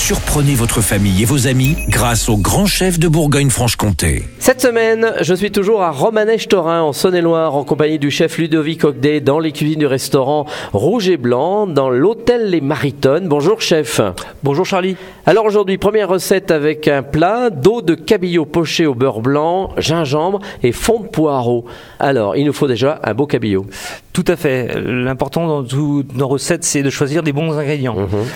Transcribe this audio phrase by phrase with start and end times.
[0.00, 4.24] Surprenez votre famille et vos amis grâce au grand chef de Bourgogne-Franche-Comté.
[4.38, 9.20] Cette semaine, je suis toujours à Romanèche-Torin, en Saône-et-Loire, en compagnie du chef Ludovic Ogdet,
[9.20, 13.28] dans les cuisines du restaurant Rouge et Blanc, dans l'hôtel Les Maritones.
[13.28, 14.00] Bonjour chef.
[14.42, 14.96] Bonjour Charlie.
[15.26, 20.40] Alors aujourd'hui, première recette avec un plat d'eau de cabillaud poché au beurre blanc, gingembre
[20.62, 21.66] et fond de poireau.
[22.00, 23.66] Alors, il nous faut déjà un beau cabillaud.
[24.14, 24.80] Tout à fait.
[24.80, 27.94] L'important dans toutes nos recettes, c'est de choisir des bons ingrédients.
[27.94, 28.26] Mhm.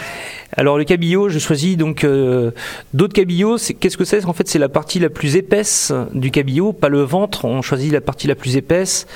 [0.57, 2.51] Alors le cabillaud, je choisis donc euh,
[2.93, 3.59] d'autres cabillots.
[3.59, 4.25] C'est- Qu'est-ce que c'est?
[4.27, 7.45] En fait, c'est la partie la plus épaisse du cabillaud, pas le ventre.
[7.45, 9.07] On choisit la partie la plus épaisse.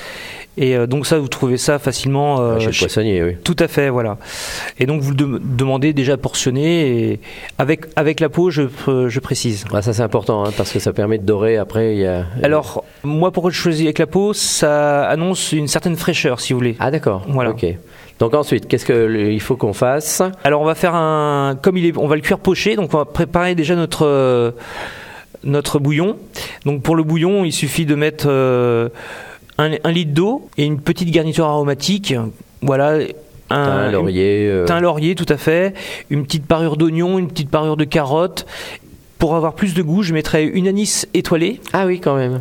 [0.60, 2.40] Et euh, donc ça, vous trouvez ça facilement.
[2.40, 3.36] euh, Chez le chez- poissonnier, oui.
[3.44, 4.18] Tout à fait, voilà.
[4.80, 7.20] Et donc vous le dem- demandez déjà portionné et
[7.58, 9.64] avec avec la peau, je, euh, je précise.
[9.72, 11.94] Ah, ça c'est important, hein, parce que ça permet de dorer après.
[11.94, 12.26] Il y a...
[12.42, 16.58] Alors moi, pourquoi je choisis avec la peau Ça annonce une certaine fraîcheur, si vous
[16.58, 16.74] voulez.
[16.80, 17.50] Ah d'accord, Voilà.
[17.50, 17.64] ok.
[18.18, 21.96] Donc ensuite, qu'est-ce qu'il faut qu'on fasse Alors on va faire un comme il est
[21.96, 24.50] on va le cuire poché donc on va préparer déjà notre euh,
[25.44, 26.16] notre bouillon.
[26.64, 28.88] Donc pour le bouillon, il suffit de mettre euh,
[29.58, 32.14] un, un litre d'eau et une petite garniture aromatique.
[32.60, 32.98] Voilà,
[33.50, 34.48] un Thym, laurier.
[34.48, 35.74] euh, thym, laurier tout à fait,
[36.10, 38.46] une petite parure d'oignon, une petite parure de carotte.
[39.18, 42.40] Pour avoir plus de goût, je mettrai une anis étoilée Ah oui, quand même.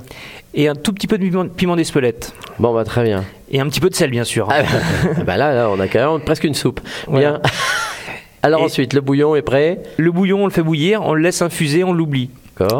[0.54, 3.24] et un tout petit peu de piment, piment d'Espelette Bon, bah très bien.
[3.52, 4.48] Et un petit peu de sel bien sûr.
[4.52, 6.80] Ah, bah, bah là, là, on a quand même presque une soupe.
[6.82, 7.40] Bien.
[7.40, 7.42] Voilà.
[8.44, 9.80] Alors Et- ensuite, le bouillon est prêt.
[9.98, 12.30] Le bouillon, on le fait bouillir, on le laisse infuser, on l'oublie.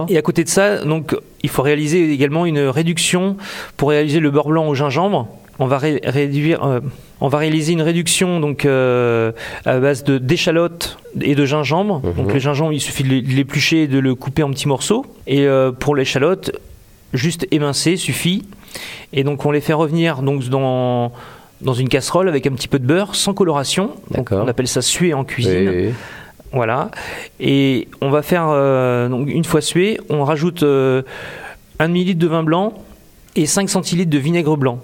[0.10, 3.38] Et à côté de ça, donc, il faut réaliser également une réduction
[3.78, 5.28] pour réaliser le beurre blanc au gingembre.
[5.60, 6.80] On va ré- réduire, euh,
[7.22, 9.32] on va réaliser une réduction donc euh,
[9.66, 12.02] à base de d'échalotes et de gingembre.
[12.04, 12.14] Mhm.
[12.14, 15.06] Donc le gingembre, il suffit de l'éplucher et de le couper en petits morceaux.
[15.28, 16.52] Et euh, pour l'échalote,
[17.14, 18.44] juste émincer suffit.
[19.14, 21.12] Et donc on les fait revenir donc dans
[21.62, 23.92] dans une casserole avec un petit peu de beurre sans coloration.
[24.12, 25.70] Donc, on appelle ça suer en cuisine.
[25.70, 25.90] Oui.
[26.52, 26.92] Voilà.
[27.40, 31.02] Et on va faire, euh, donc une fois sué, on rajoute euh,
[31.80, 32.74] un demi-litre de vin blanc
[33.36, 34.80] et 5 centilitres de vinaigre blanc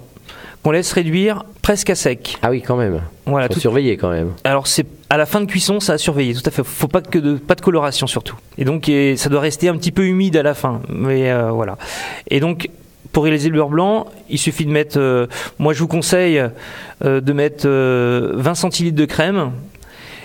[0.64, 2.38] qu'on laisse réduire presque à sec.
[2.42, 3.02] Ah oui, quand même.
[3.28, 3.48] Voilà.
[3.48, 4.32] Faut tout- surveiller quand même.
[4.44, 6.34] Alors c'est à la fin de cuisson, ça a surveillé.
[6.34, 6.64] Tout à fait.
[6.64, 8.36] Faut pas que de pas de coloration surtout.
[8.58, 10.82] Et donc et ça doit rester un petit peu humide à la fin.
[10.90, 11.78] Mais euh, voilà.
[12.30, 12.70] Et donc
[13.12, 14.98] pour réaliser le beurre blanc, il suffit de mettre.
[15.00, 15.28] euh,
[15.60, 16.40] moi, je vous conseille
[17.06, 19.52] euh, de mettre euh, 20 centilitres de crème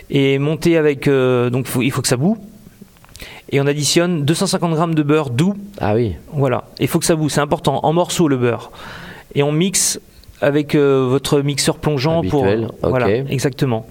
[0.09, 1.07] et monter avec.
[1.07, 2.39] donc faut- il faut que ça boue.
[3.51, 5.55] Et on additionne 250 grammes de beurre doux.
[5.81, 6.17] Ah oui.
[6.33, 6.65] Voilà.
[6.81, 7.29] Il faut que ça boue.
[7.29, 7.81] C'est important.
[7.83, 8.71] En morceaux le beurre.
[9.35, 10.01] Et on mixe
[10.41, 12.89] avec euh, votre mixeur plongeant Habituel, pour.
[12.91, 13.09] Voilà.
[13.29, 13.87] Exactement.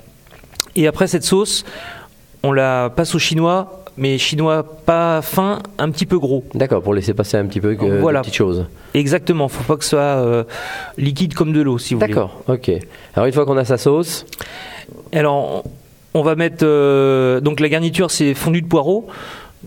[0.78, 1.66] Et après cette sauce,
[2.44, 6.44] on la passe au chinois, mais chinois pas fin, un petit peu gros.
[6.54, 8.22] D'accord, pour laisser passer un petit peu que Voilà.
[8.22, 8.66] petites choses.
[8.94, 9.48] Exactement.
[9.48, 10.44] Faut pas que ce soit euh,
[10.98, 12.14] liquide comme de l'eau, si vous voulez.
[12.14, 12.72] D'accord, ok.
[13.16, 14.26] Alors une fois qu'on a sa sauce,
[15.12, 15.64] Alors,
[16.14, 16.64] on va mettre.
[16.64, 19.08] euh, donc, la garniture, c'est fondu de poireau.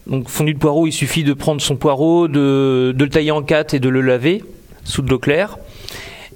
[0.06, 3.42] Donc, fondu de poireau, il suffit de prendre son poireau, de, de le tailler en
[3.42, 4.44] quatre et de le laver
[4.84, 5.58] sous de l'eau claire.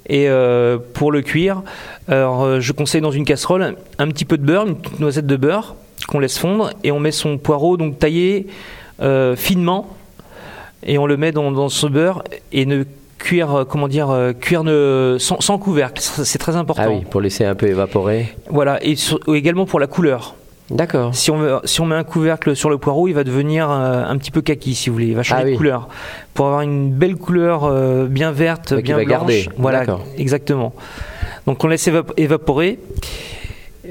[0.06, 1.62] Et euh, pour le cuire,
[2.09, 5.26] alors, euh, je conseille dans une casserole un, petit peu de beurre, une petite noisette
[5.26, 5.76] de beurre
[6.09, 8.47] qu'on laisse fondre et on met son poireau donc taillé
[9.00, 9.88] euh, finement
[10.82, 12.22] et on le met dans, dans ce beurre
[12.53, 12.84] et ne
[13.19, 17.47] cuire comment dire cuire ne, sans, sans couvercle c'est très important ah oui, pour laisser
[17.47, 18.34] un peu évaporer.
[18.50, 20.34] voilà, et sur- également pour la couleur.
[20.71, 21.15] D'accord.
[21.15, 24.05] Si on, met, si on met un couvercle sur le poireau, il va devenir euh,
[24.07, 25.09] un petit peu kaki, si vous voulez.
[25.09, 25.53] Il va changer Ah oui.
[25.53, 25.89] de couleur.
[26.33, 29.11] Pour avoir une belle couleur euh, bien verte, bien va blanche.
[29.19, 29.49] garder.
[29.59, 29.85] Voilà,
[30.17, 30.73] exactement.
[31.47, 32.79] Donc on laisse évap- évaporer.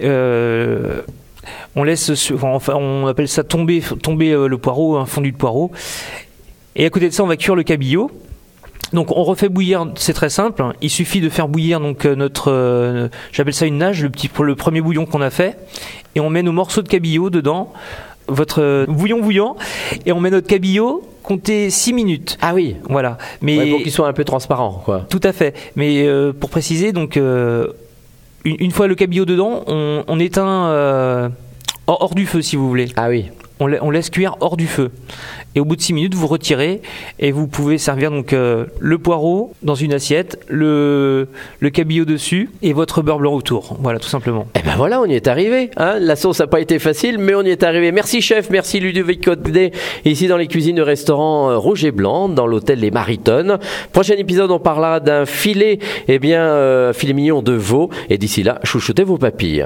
[0.01, 1.01] Euh,
[1.75, 5.71] on laisse, enfin, on appelle ça tomber, tomber le poireau, un fondu de poireau.
[6.75, 8.09] Et à côté de ça, on va cuire le cabillaud.
[8.93, 10.63] Donc on refait bouillir, c'est très simple.
[10.81, 14.29] Il suffit de faire bouillir donc euh, notre, euh, j'appelle ça une nage, le petit
[14.41, 15.57] le premier bouillon qu'on a fait,
[16.15, 17.73] et on met nos morceaux de cabillaud dedans,
[18.27, 19.55] votre euh, bouillon bouillant,
[20.05, 22.37] et on met notre cabillaud compter 6 minutes.
[22.41, 23.17] Ah oui, Voilà.
[23.41, 25.05] Mais Ouais, pour qu'il soit un peu transparent, quoi.
[25.09, 25.55] tout à fait.
[25.75, 27.65] Mais euh, pour préciser, donc une,
[28.43, 31.31] une fois le cabillaud dedans, on, on éteint
[31.87, 32.89] hors, hors du feu si vous voulez.
[32.97, 33.25] Ah oui,
[33.59, 34.91] on laisse cuire hors du feu.
[35.55, 36.81] Et au bout de 6 minutes, vous retirez
[37.19, 41.27] et vous pouvez servir donc euh, le poireau dans une assiette, le,
[41.59, 43.77] le cabillaud dessus et votre beurre blanc autour.
[43.79, 44.47] Voilà, tout simplement.
[44.55, 45.69] Eh ben voilà, on y est arrivé.
[45.77, 47.91] Hein la sauce n'a pas été facile, mais on y est arrivé.
[47.91, 49.71] Merci chef, merci Ludovic Codet,
[50.05, 53.59] ici dans les cuisines du restaurant euh, Rouge et Blanc, dans l'hôtel Les Maritones.
[53.91, 57.89] Prochain épisode, on parlera d'un filet, eh bien, euh, filet mignon de veau.
[58.09, 59.65] Et d'ici là, chouchoutez vos papilles.